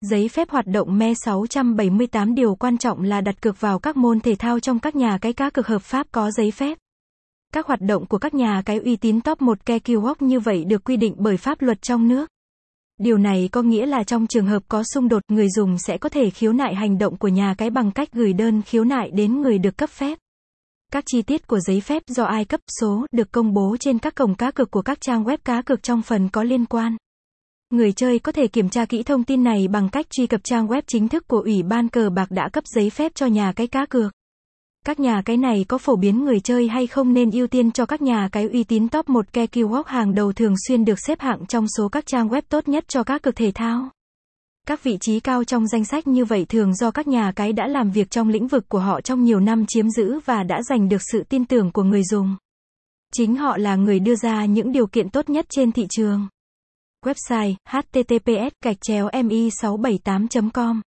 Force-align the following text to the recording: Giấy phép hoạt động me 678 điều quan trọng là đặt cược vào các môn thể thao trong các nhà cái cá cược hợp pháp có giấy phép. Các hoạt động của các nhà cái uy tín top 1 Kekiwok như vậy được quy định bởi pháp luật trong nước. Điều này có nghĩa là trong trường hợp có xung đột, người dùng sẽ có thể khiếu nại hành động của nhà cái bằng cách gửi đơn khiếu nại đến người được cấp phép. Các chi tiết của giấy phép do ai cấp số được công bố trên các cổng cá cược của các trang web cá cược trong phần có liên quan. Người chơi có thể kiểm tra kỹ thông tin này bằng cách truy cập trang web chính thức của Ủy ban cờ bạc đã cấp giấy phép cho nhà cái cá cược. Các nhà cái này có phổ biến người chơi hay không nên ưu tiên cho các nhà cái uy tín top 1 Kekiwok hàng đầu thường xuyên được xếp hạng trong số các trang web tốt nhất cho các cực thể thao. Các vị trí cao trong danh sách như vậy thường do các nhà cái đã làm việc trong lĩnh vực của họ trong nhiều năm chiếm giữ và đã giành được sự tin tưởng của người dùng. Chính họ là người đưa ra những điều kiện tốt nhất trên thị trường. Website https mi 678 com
Giấy 0.00 0.28
phép 0.28 0.50
hoạt 0.50 0.66
động 0.66 0.98
me 0.98 1.14
678 1.14 2.34
điều 2.34 2.54
quan 2.54 2.78
trọng 2.78 3.02
là 3.02 3.20
đặt 3.20 3.42
cược 3.42 3.60
vào 3.60 3.78
các 3.78 3.96
môn 3.96 4.20
thể 4.20 4.34
thao 4.34 4.60
trong 4.60 4.78
các 4.78 4.96
nhà 4.96 5.18
cái 5.20 5.32
cá 5.32 5.50
cược 5.50 5.66
hợp 5.66 5.82
pháp 5.82 6.06
có 6.12 6.30
giấy 6.30 6.50
phép. 6.50 6.78
Các 7.52 7.66
hoạt 7.66 7.80
động 7.80 8.06
của 8.06 8.18
các 8.18 8.34
nhà 8.34 8.62
cái 8.64 8.78
uy 8.78 8.96
tín 8.96 9.20
top 9.20 9.42
1 9.42 9.58
Kekiwok 9.66 10.14
như 10.20 10.40
vậy 10.40 10.64
được 10.64 10.84
quy 10.84 10.96
định 10.96 11.14
bởi 11.18 11.36
pháp 11.36 11.62
luật 11.62 11.82
trong 11.82 12.08
nước. 12.08 12.30
Điều 12.98 13.18
này 13.18 13.48
có 13.52 13.62
nghĩa 13.62 13.86
là 13.86 14.04
trong 14.04 14.26
trường 14.26 14.46
hợp 14.46 14.62
có 14.68 14.82
xung 14.94 15.08
đột, 15.08 15.22
người 15.28 15.48
dùng 15.50 15.78
sẽ 15.78 15.98
có 15.98 16.08
thể 16.08 16.30
khiếu 16.30 16.52
nại 16.52 16.74
hành 16.74 16.98
động 16.98 17.16
của 17.16 17.28
nhà 17.28 17.54
cái 17.58 17.70
bằng 17.70 17.90
cách 17.90 18.12
gửi 18.12 18.32
đơn 18.32 18.62
khiếu 18.62 18.84
nại 18.84 19.10
đến 19.10 19.40
người 19.40 19.58
được 19.58 19.76
cấp 19.76 19.90
phép. 19.90 20.18
Các 20.92 21.04
chi 21.06 21.22
tiết 21.22 21.46
của 21.46 21.60
giấy 21.60 21.80
phép 21.80 22.02
do 22.06 22.24
ai 22.24 22.44
cấp 22.44 22.60
số 22.80 23.06
được 23.12 23.32
công 23.32 23.54
bố 23.54 23.76
trên 23.80 23.98
các 23.98 24.14
cổng 24.14 24.34
cá 24.34 24.50
cược 24.50 24.70
của 24.70 24.82
các 24.82 24.98
trang 25.00 25.24
web 25.24 25.38
cá 25.44 25.62
cược 25.62 25.82
trong 25.82 26.02
phần 26.02 26.28
có 26.28 26.42
liên 26.42 26.66
quan. 26.66 26.96
Người 27.70 27.92
chơi 27.92 28.18
có 28.18 28.32
thể 28.32 28.46
kiểm 28.46 28.68
tra 28.68 28.84
kỹ 28.84 29.02
thông 29.02 29.24
tin 29.24 29.44
này 29.44 29.68
bằng 29.68 29.88
cách 29.88 30.06
truy 30.10 30.26
cập 30.26 30.40
trang 30.44 30.66
web 30.66 30.82
chính 30.86 31.08
thức 31.08 31.28
của 31.28 31.40
Ủy 31.40 31.62
ban 31.62 31.88
cờ 31.88 32.10
bạc 32.10 32.30
đã 32.30 32.48
cấp 32.52 32.64
giấy 32.66 32.90
phép 32.90 33.12
cho 33.14 33.26
nhà 33.26 33.52
cái 33.52 33.66
cá 33.66 33.86
cược. 33.86 34.12
Các 34.84 35.00
nhà 35.00 35.22
cái 35.24 35.36
này 35.36 35.64
có 35.68 35.78
phổ 35.78 35.96
biến 35.96 36.24
người 36.24 36.40
chơi 36.40 36.68
hay 36.68 36.86
không 36.86 37.12
nên 37.12 37.30
ưu 37.30 37.46
tiên 37.46 37.72
cho 37.72 37.86
các 37.86 38.02
nhà 38.02 38.28
cái 38.32 38.48
uy 38.52 38.64
tín 38.64 38.88
top 38.88 39.08
1 39.08 39.26
Kekiwok 39.32 39.82
hàng 39.86 40.14
đầu 40.14 40.32
thường 40.32 40.54
xuyên 40.68 40.84
được 40.84 41.00
xếp 41.06 41.20
hạng 41.20 41.46
trong 41.46 41.66
số 41.76 41.88
các 41.88 42.06
trang 42.06 42.28
web 42.28 42.42
tốt 42.48 42.68
nhất 42.68 42.84
cho 42.88 43.02
các 43.02 43.22
cực 43.22 43.36
thể 43.36 43.52
thao. 43.54 43.90
Các 44.66 44.82
vị 44.82 44.98
trí 45.00 45.20
cao 45.20 45.44
trong 45.44 45.66
danh 45.66 45.84
sách 45.84 46.06
như 46.06 46.24
vậy 46.24 46.46
thường 46.48 46.74
do 46.74 46.90
các 46.90 47.08
nhà 47.08 47.32
cái 47.36 47.52
đã 47.52 47.66
làm 47.66 47.90
việc 47.90 48.10
trong 48.10 48.28
lĩnh 48.28 48.46
vực 48.46 48.68
của 48.68 48.80
họ 48.80 49.00
trong 49.00 49.24
nhiều 49.24 49.40
năm 49.40 49.64
chiếm 49.68 49.90
giữ 49.90 50.20
và 50.24 50.42
đã 50.42 50.62
giành 50.62 50.88
được 50.88 51.02
sự 51.12 51.22
tin 51.28 51.44
tưởng 51.44 51.72
của 51.72 51.82
người 51.82 52.02
dùng. 52.10 52.36
Chính 53.12 53.36
họ 53.36 53.56
là 53.56 53.76
người 53.76 54.00
đưa 54.00 54.14
ra 54.14 54.44
những 54.44 54.72
điều 54.72 54.86
kiện 54.86 55.10
tốt 55.10 55.28
nhất 55.28 55.46
trên 55.48 55.72
thị 55.72 55.86
trường. 55.90 56.28
Website 57.06 57.56
https 57.72 59.14
mi 59.24 59.50
678 59.50 60.50
com 60.52 60.80